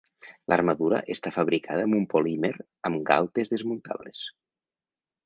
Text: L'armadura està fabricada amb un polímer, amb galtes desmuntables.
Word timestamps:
L'armadura 0.51 1.01
està 1.15 1.31
fabricada 1.35 1.83
amb 1.87 1.97
un 1.97 2.07
polímer, 2.13 2.51
amb 2.91 3.05
galtes 3.11 3.53
desmuntables. 3.55 4.23